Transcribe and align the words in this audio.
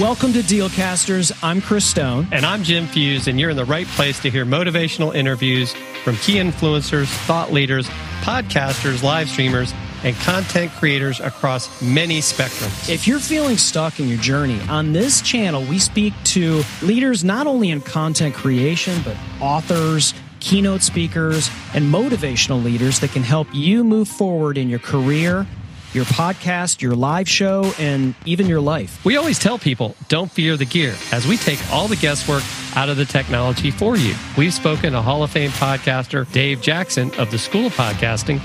Welcome 0.00 0.34
to 0.34 0.40
Dealcasters. 0.40 1.32
I'm 1.42 1.62
Chris 1.62 1.86
Stone. 1.86 2.28
And 2.30 2.44
I'm 2.44 2.62
Jim 2.62 2.86
Fuse, 2.86 3.28
and 3.28 3.40
you're 3.40 3.48
in 3.48 3.56
the 3.56 3.64
right 3.64 3.86
place 3.86 4.20
to 4.20 4.30
hear 4.30 4.44
motivational 4.44 5.14
interviews 5.14 5.72
from 6.04 6.16
key 6.16 6.34
influencers, 6.34 7.06
thought 7.24 7.50
leaders, 7.50 7.88
podcasters, 8.20 9.02
live 9.02 9.30
streamers, 9.30 9.72
and 10.04 10.14
content 10.16 10.70
creators 10.72 11.18
across 11.20 11.80
many 11.80 12.18
spectrums. 12.18 12.90
If 12.90 13.08
you're 13.08 13.18
feeling 13.18 13.56
stuck 13.56 13.98
in 13.98 14.06
your 14.06 14.18
journey, 14.18 14.60
on 14.68 14.92
this 14.92 15.22
channel, 15.22 15.64
we 15.64 15.78
speak 15.78 16.12
to 16.24 16.62
leaders 16.82 17.24
not 17.24 17.46
only 17.46 17.70
in 17.70 17.80
content 17.80 18.34
creation, 18.34 19.00
but 19.02 19.16
authors, 19.40 20.12
keynote 20.40 20.82
speakers, 20.82 21.48
and 21.72 21.90
motivational 21.90 22.62
leaders 22.62 23.00
that 23.00 23.12
can 23.12 23.22
help 23.22 23.48
you 23.54 23.82
move 23.82 24.08
forward 24.08 24.58
in 24.58 24.68
your 24.68 24.78
career 24.78 25.46
your 25.96 26.04
podcast, 26.04 26.82
your 26.82 26.94
live 26.94 27.28
show, 27.28 27.72
and 27.78 28.14
even 28.26 28.46
your 28.46 28.60
life. 28.60 29.02
We 29.04 29.16
always 29.16 29.38
tell 29.38 29.58
people 29.58 29.96
don't 30.08 30.30
fear 30.30 30.56
the 30.56 30.66
gear 30.66 30.94
as 31.10 31.26
we 31.26 31.38
take 31.38 31.58
all 31.72 31.88
the 31.88 31.96
guesswork 31.96 32.42
out 32.76 32.90
of 32.90 32.98
the 32.98 33.06
technology 33.06 33.70
for 33.70 33.96
you. 33.96 34.14
We've 34.36 34.52
spoken 34.52 34.92
to 34.92 35.00
Hall 35.00 35.22
of 35.22 35.30
Fame 35.30 35.50
podcaster 35.52 36.30
Dave 36.30 36.60
Jackson 36.60 37.10
of 37.18 37.30
the 37.30 37.38
School 37.38 37.66
of 37.66 37.74
Podcasting, 37.74 38.40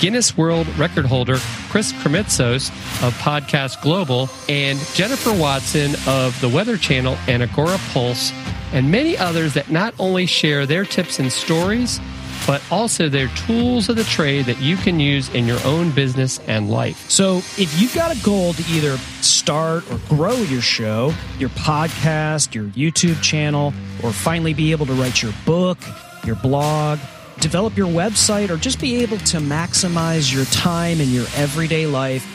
Guinness 0.00 0.36
World 0.36 0.66
Record 0.78 1.04
holder 1.04 1.36
Chris 1.68 1.92
Krimitsos 1.92 2.70
of 3.06 3.12
Podfest 3.18 3.82
Global, 3.82 4.30
and 4.48 4.78
Jennifer 4.94 5.32
Watson 5.34 5.94
of 6.06 6.40
the 6.40 6.48
Weather 6.48 6.78
Channel 6.78 7.18
and 7.28 7.42
Agora 7.42 7.78
Pulse, 7.92 8.32
and 8.72 8.90
many 8.90 9.18
others 9.18 9.52
that 9.52 9.70
not 9.70 9.94
only 9.98 10.24
share 10.24 10.64
their 10.64 10.86
tips 10.86 11.18
and 11.18 11.30
stories, 11.30 12.00
but 12.46 12.62
also 12.70 13.08
their 13.08 13.28
tools 13.28 13.88
of 13.88 13.96
the 13.96 14.04
trade 14.04 14.46
that 14.46 14.60
you 14.60 14.76
can 14.76 15.00
use 15.00 15.28
in 15.30 15.46
your 15.46 15.58
own 15.64 15.90
business 15.90 16.38
and 16.40 16.70
life. 16.70 17.08
So 17.10 17.38
if 17.58 17.80
you've 17.80 17.94
got 17.94 18.14
a 18.14 18.22
goal 18.22 18.52
to 18.52 18.62
either 18.70 18.96
start 19.20 19.90
or 19.90 19.98
grow 20.08 20.34
your 20.34 20.60
show, 20.60 21.12
your 21.38 21.50
podcast, 21.50 22.54
your 22.54 22.64
YouTube 22.66 23.20
channel, 23.22 23.72
or 24.02 24.12
finally 24.12 24.54
be 24.54 24.72
able 24.72 24.86
to 24.86 24.92
write 24.94 25.22
your 25.22 25.32
book, 25.46 25.78
your 26.26 26.36
blog, 26.36 26.98
develop 27.40 27.76
your 27.76 27.88
website, 27.88 28.50
or 28.50 28.56
just 28.56 28.80
be 28.80 28.96
able 29.02 29.18
to 29.18 29.38
maximize 29.38 30.34
your 30.34 30.44
time 30.46 31.00
in 31.00 31.10
your 31.10 31.26
everyday 31.36 31.86
life, 31.86 32.30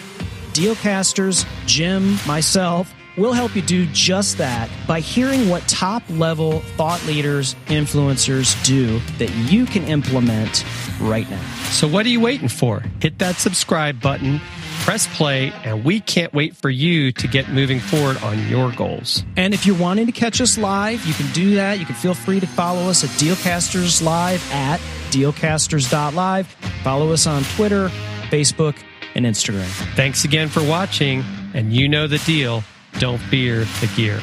Dealcasters, 0.54 1.46
Jim, 1.66 2.18
myself, 2.28 2.94
We'll 3.20 3.34
help 3.34 3.54
you 3.54 3.62
do 3.62 3.86
just 3.88 4.38
that 4.38 4.70
by 4.88 5.02
hearing 5.02 5.50
what 5.50 5.68
top 5.68 6.04
level 6.10 6.62
thought 6.78 7.06
leaders, 7.06 7.54
influencers 7.66 8.56
do 8.66 9.00
that 9.18 9.30
you 9.52 9.66
can 9.66 9.84
implement 9.84 10.64
right 11.02 11.30
now. 11.30 11.44
So, 11.72 11.86
what 11.86 12.06
are 12.06 12.10
you 12.10 12.22
waiting 12.22 12.48
for? 12.48 12.82
Hit 13.02 13.20
that 13.20 13.36
subscribe 13.36 14.00
button, 14.00 14.40
press 14.86 15.06
play, 15.18 15.52
and 15.66 15.84
we 15.84 16.00
can't 16.00 16.34
wait 16.34 16.56
for 16.56 16.70
you 16.70 17.12
to 17.12 17.28
get 17.28 17.50
moving 17.50 17.82
forward 17.82 18.16
on 18.24 18.48
your 18.48 18.72
goals. 18.72 19.26
And 19.36 19.54
if 19.54 19.66
you're 19.66 19.78
wanting 19.78 20.06
to 20.06 20.14
catch 20.14 20.40
us 20.40 20.58
live, 20.58 21.06
you 21.06 21.14
can 21.14 21.30
do 21.34 21.56
that. 21.56 21.78
You 21.78 21.86
can 21.86 21.96
feel 21.96 22.14
free 22.14 22.40
to 22.40 22.48
follow 22.48 22.84
us 22.84 23.04
at 23.04 23.10
Dealcasters 23.12 24.02
Live 24.02 24.42
at 24.54 24.80
dealcasters.live. 25.10 26.48
Follow 26.84 27.12
us 27.12 27.28
on 27.28 27.44
Twitter, 27.58 27.90
Facebook, 28.30 28.78
and 29.14 29.26
Instagram. 29.26 29.68
Thanks 29.98 30.24
again 30.24 30.48
for 30.48 30.64
watching, 30.64 31.22
and 31.54 31.74
you 31.74 31.90
know 31.90 32.08
the 32.08 32.20
deal. 32.20 32.64
Don't 33.00 33.18
fear 33.18 33.60
the 33.80 33.90
gear. 33.96 34.20